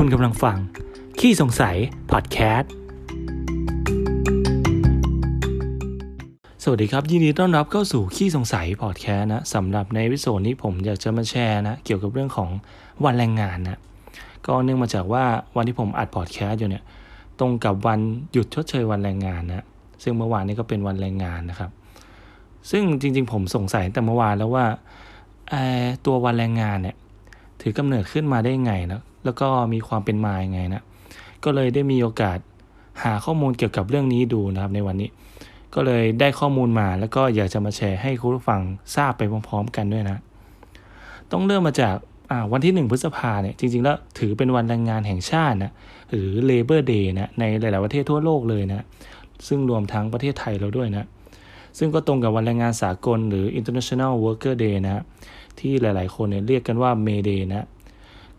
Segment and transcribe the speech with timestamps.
[0.00, 0.56] คุณกำลังฟัง
[1.20, 1.76] ขี้สงสัย
[2.10, 2.70] พอดแคสต์
[6.62, 12.50] สวัสดีครับ ยินดีต้อนรับเข้าสู่ขี้สงสัย พอดแคสต์นะสำหรับในวิดีโอนี้ผมอยากจะมาแชร์นะ เกี่ยวกับเรื่องของ
[13.04, 13.78] วันแรงงานนะ
[14.46, 15.24] ก็เนื่องมาจากว่า
[15.56, 16.84] วันที่ผมอัดพอดแคสต์อยู่เนี่ย
[17.38, 18.00] ตรงกับวัน
[18.32, 19.64] หยุดชดเชยวันแรงงานนะ
[20.02, 21.70] ซึ่งเมื่อวานนี้ก็เป็นวันแรงงานนะครับ
[22.70, 24.64] ซึ่งจริง ๆ ผมสงสัยแต่เมื่อวานแล้วว่า
[26.06, 26.96] ตัววันแรงงานเนี่ย
[27.60, 30.82] ถือกำเนิดขึ้นมาได้ไงนะแล้วก็มีความเป็นมาอย่างไงนะ
[31.44, 32.38] ก็เลยได้มีโอกาส
[33.04, 35.08] หาข้อมูลเกี่ยวกับเรื่องนี้ดูนะครับในวันนี้
[35.74, 38.60] ก็เลยได้ข้อมูลมาแล้วก็อยากจะมาแชร์ให้คุณผู้ฟัง
[38.96, 40.18] ทราบไปพร้อม ๆ กันด้วยนะ
[41.32, 41.94] ต้องเริ่มมาจาก
[42.52, 45.72] วันที่ 1 พฤษภาเนี่ยจริง ๆ แล้วถือเป็นวันแรงงานแห่งชาตินะ
[46.10, 48.84] หรือ Labor Day นะในหลาย ๆ ประเทศทั่วโลกเลยนะ
[49.46, 51.04] ซึ่งรวมทั้งประเทศไทยเราด้วยนะ
[51.78, 55.02] ซึ่งก็ตรงกับวันแรงงานสากลหรือ International Worker Day นะ
[55.58, 57.66] ที่หลายๆ คนเนี่ยเรียกกันว่า May Day นะ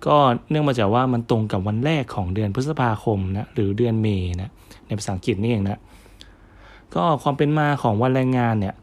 [0.05, 0.15] ก็
[0.49, 4.51] เนื่องมาจากว่ามันตรงกับวันแรกของเดือนพฤษภาคมนะหรือเดือน May นะ
[4.87, 5.79] ในภาษาอังกฤษนี่เองนะ
[6.95, 8.75] ก็ความเป็นมาของวันแรงงานเนี่ย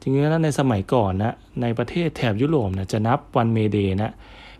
[0.00, 4.12] จริงๆแล้วในสมัยก่อนนะในประเทศแถบยุโรปนะจะนับวัน May Day นะ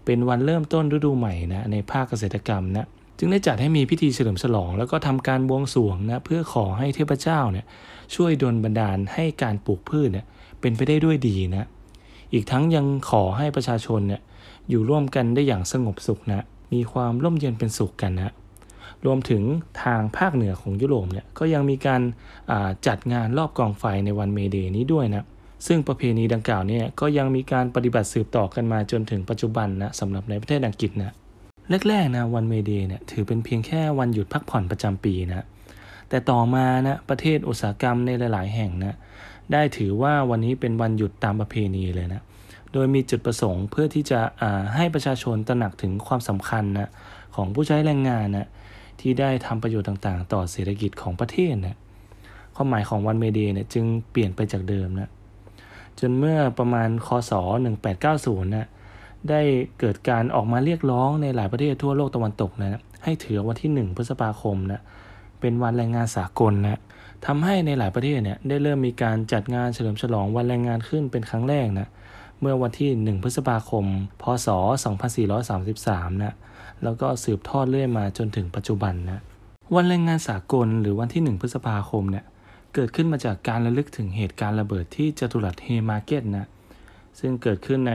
[0.05, 2.87] เป็นวันเริ่มต้นฤดูใหม่นะในภาคเกษตรกรรมนะ
[3.23, 7.67] จึงได้จัดให้มีพิธีเฉลิมฉลอง แล้วก็ทำการบวงสรวงนะเพื่อขอให้เทพเจ้าเนี่ย
[8.15, 10.27] ช่วยดลบันดาลให้การปลูกพืชเนี่ย
[10.61, 11.67] เป็นไปได้ด้วยดีนะ
[12.33, 14.21] อีกทั้งยังขอให้ประชาชนเนี่ย
[14.71, 18.33] อยู่ร่วมกันได้อย่างสงบสุขนะมีความร่มเย็นเป็นสุขกันนะ
[19.07, 19.43] รวมถึง
[19.83, 22.03] ทางภาคเหนือของยุโรปเนี่ยก็ยังมีการ
[22.87, 25.27] จัดงานรอบกองไฟในวัน May Day นี้ด้วยนะ
[25.67, 31.13] ซึ่งประเพณีดังกล่าวเนี่ยก็ยังมีการปฏิบัติสืบต่อกันมาจนถึงปัจจุบันนะสำหรับในประเทศอังกฤษนะ
[31.89, 35.47] แรกๆนะวัน May Day เนี่ยถือเป็นเพียงแค่วันหยุดพักผ่อนประจำปีนะ
[36.09, 38.97] แต่ต่อมานะประเทศอุตสาหกรรมในหลาย ๆ แห่งนะ
[39.53, 42.23] ได้ถือว่าวันนี้เป็นวันหยุดตามประเพณีเลยนะ
[42.73, 44.21] โดยมีจุดประสงค์เพื่อที่จะ
[44.75, 46.91] ให้ประชาชนตระหนักถึงความสำคัญนะ
[47.35, 48.49] ของผู้ใช้แรงงานนะ
[49.01, 51.77] ที่ได้ทำประโยชน์ต่างๆ ต่อเศรษฐกิจของประเทศนะ
[52.55, 55.11] ความหมายของวันเมเดย์เนี่ยจึงเปลี่ยนไปจากเดิมนะ
[56.01, 57.33] จนเมื่อประมาณคศ
[57.73, 58.69] 1890นะ
[59.31, 59.41] ได้
[59.81, 64.81] เกิดการออกมาเรียกร้องในหลายประเทศทั่วโลกตะวันตกนะให้ถือวันที่ 1 พฤษภาคมนะ
[65.41, 66.81] เป็นวันแรงงานสากลนะ
[67.27, 71.89] ทำให้ในหลายประเทศเนี่ยได้เริ่มมีการจัดงานเฉลิมฉลองวันแรงงานขึ้นเป็นครั้งแรกนะ
[72.41, 73.85] เมื่อวันที่ 1 พฤษภาคม
[74.23, 74.49] พศ
[75.35, 76.35] 2433 นะ
[76.83, 79.21] แล้วก็สืบทอดเรื่อยมาจนถึงปัจจุบันนะ
[79.75, 82.25] วันแรงงานสากลหรือวันที่ 1 พฤษภาคมเนี่ย
[82.75, 86.47] เกิดขึ้นมาจากการระลึกถึงเหตุการณ์ระเบิดที่จตุรัสเฮมาร์เก็ตนะ
[87.21, 87.95] ซึ่งเกิดขึ้นใน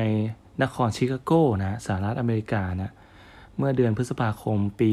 [0.61, 1.31] นครชิคาโก
[1.63, 2.91] นะสหรัฐอเมริกานะ
[3.57, 4.89] เมื่อเดือนพฤษภาคมปี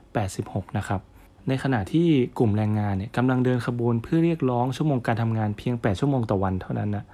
[0.00, 1.00] 1886 นะครับ
[1.48, 2.08] ในขณะที่
[2.38, 7.04] กลุ่มแรงงานเนี่ยกำลังเดินขบวนเพื่อเรียกร้องชั่วโมงการทำงานเพียง 8 ชั่วโมงต่อวันเท่านั้นนะ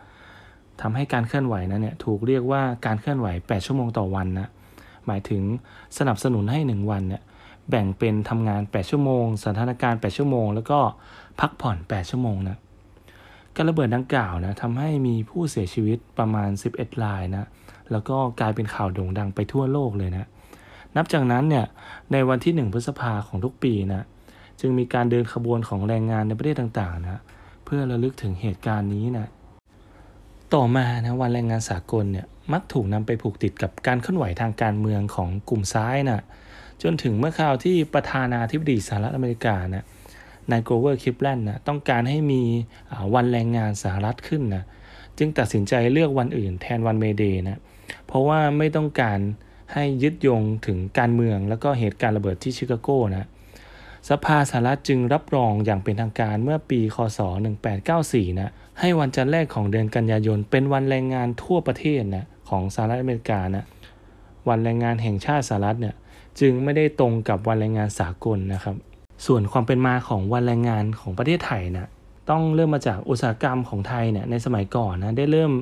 [0.80, 4.48] ทำให้การเคลื่อนไหวนั้นเนี่ยถูกเรียกว่าการเคลื่อนไหว 8 ชั่วโมงต่อวันนะ
[5.06, 5.42] หมายถึง
[5.98, 7.22] สนับสนุนให้ 1 วันเนี่ย
[7.70, 10.78] แบ่งเป็นทำงาน 8 ชั่วโมง สถานการณ์ 8 ชั่วโมง แล้วก็
[11.40, 12.56] พักผ่อน 8 ชั่วโมงนะ
[13.58, 17.46] การระเบิดดังกล่าวนะทำให้มีผู้เสียชีวิตประมาณ 11 รายนะ
[17.92, 20.28] แล้วก็กลายเป็นข่าวโด่งดังไปทั่วโลกเลยนะ
[20.96, 21.64] นับจากนั้นเนี่ย
[22.12, 24.02] ในวันที่ 1 พฤษภาของทุกปีนะ
[24.60, 27.20] จึงมีการเดินขบวนของแรงงานในประเทศต่างๆนะ
[27.64, 29.26] เพื่อระลึกถึงเหตุการณ์นี้นะ
[30.54, 36.22] ต่อมานะวันแรงงานสากลเนี่ยมักถูกนำไปผูกติดกับการเคลื่อนไหวทางการเมืองของกลุ่มซ้ายนะ
[36.82, 39.86] จนถึงเมื่อคราวที่ประธานาธิบดีสหรัฐอเมริกานะ
[40.50, 42.42] นายโกเวอร์คิปแลนด์นะต้องการให้มี
[43.14, 44.64] วันแรงงานสหรัฐขึ้นนะ
[45.18, 47.58] จึงตัดสินใจเลือกวันอื่นแทนวัน May Day นะ
[48.06, 49.18] เพราะว่าไม่ต้องการ
[49.74, 53.28] ให้ยึดโยงถึงการเมืองแล้วก็เหตุการณ์ระเบิดที่ชิคาโกนะ
[54.08, 57.20] สภาสหรัฐจึงรับรองอย่างเป็นทางการเมื่อปี คศ
[57.78, 63.64] 1894 นะให้วันจันทร์แรกของเดือนกันยายน เป็นวันแรงงานทั่วประเทศนะของสหรัฐอเมริกานะ
[64.48, 65.94] วันแรงงานแห่งชาติสหรัฐเนี่ย
[66.40, 68.76] จึงไม่ได้ตรงกับวันแรงงานสากลนะครับ
[69.26, 71.88] ส่วนความเป็นมาของวันแรงงานของประเทศไทยนะ
[72.30, 75.52] ต้องเริ่มมาจากอุตสาหกรรมของไทยเนี่ยในสมัยก่อนนะได้เริ่ม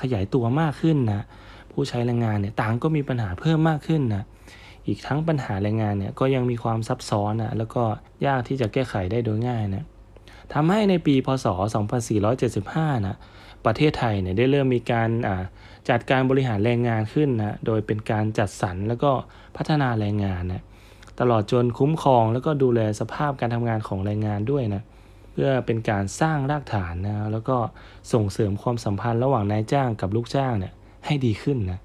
[0.00, 1.24] ขยายตัวมากขึ้นนะ
[1.72, 4.24] ผู้ใช้แรงงานเนี่ยต่างก็มีปัญหาเพิ่มมากขึ้นนะ
[4.86, 7.82] อีกทั้งปัญหาแรงงานเนี่ยก็ยังมีความซับซ้อนนะแล้วก็
[8.26, 9.84] ยากที่จะแก้ไขได้โดยง่ายนะ
[10.54, 11.46] ทำให้ในปีพศ
[12.26, 13.16] 2475 นะ
[13.66, 15.10] ประเทศไทยเนี่ยได้เริ่มมีการ
[15.90, 19.10] จัดการบริหารแรงงานขึ้นนะโดยเป็นการจัดสรรแล้วก็
[19.56, 20.62] พัฒนาแรงงานนะ
[21.20, 24.82] ตลอดจนคุ้มครองแล้วก็ดูแลสภาพการทำงานของแรงงานด้วยนะ
[25.32, 27.56] เพื่อเป็นการสร้างรากฐานนะแล้วก็
[28.12, 30.72] ส่งเสริมความสัมพันธ์ระหว่างนายจ้างกับลูกจ้างเนี่ย
[31.06, 31.78] ให้ดีขึ้นนะ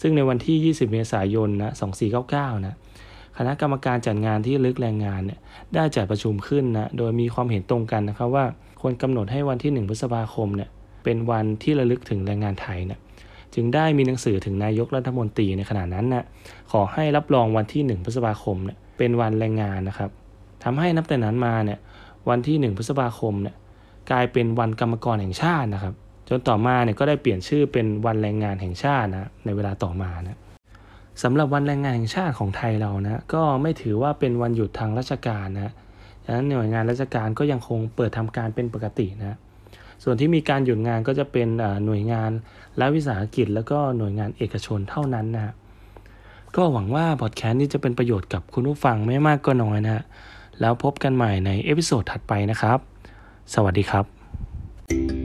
[0.00, 1.72] ซึ่งในวันที่ 20 เมษายนนะ
[2.18, 2.74] 2499นะ
[3.36, 5.40] คณะกรรมการจัดงานที่ลึกแรงงานเนี่ย
[5.74, 8.44] ได้จัดประชุมขึ้นนะโดยมีความเห็นตรงกันนะครับว่า
[8.80, 10.68] ควรกำหนดให้วันที่ 1 พฤษภาคมเนี่ย
[11.04, 13.00] เป็นวันที่ระลึกถึงแรงงานไทยเนี่ย
[13.54, 16.24] จึงได้มีหนังสือถึงนายกรัฐมนตรีในขณะนั้นนะ
[16.72, 20.10] ขอให้รับรองวันที่ 1 พฤษภาคมเนี่ยเป็นวันแรงงานนะครับ
[20.64, 21.78] ทำให้นับแต่นั้นมาเนี่ย
[22.28, 23.56] วันที่ 1 พฤษภาคมเนี่ย
[24.10, 25.94] กลายเป็นวันกรรมกรแห่งชาตินะครับ
[26.28, 30.38] จนต่อมาเนี่ยก็ได้เปลี่ยนชื่อเป็นวันแรงงานแห่งชาตินะในเวลาต่อมานะ
[31.22, 35.72] สำหรับวันแรงงานแห่งชาติของไทยเรานะก็ไม่ถือว่าเป็นวันหยุดทางราชการนะ
[36.24, 39.36] ฉะนั้นหน่วยงานราชการก็ยังคงเปิดทำการเป็นปกตินะ
[40.02, 41.48] ส่วนที่มีการหยุดงานก็จะเป็น
[41.84, 42.30] หน่วยงาน
[42.78, 45.54] รัฐวิสาหกิจ แล้วก็หน่วยงานเอกชนเท่านั้นนะ
[46.56, 50.02] ก็หวังว่าพอดแคสต์นี้จะเป็นประโยชน์กับคุณผู้ฟังไม่มากก็น้อยนะ
[50.60, 52.78] แล้วพบกันใหม่ใน episode ถัดไปนะครับ
[53.54, 55.19] สวัสดีครับ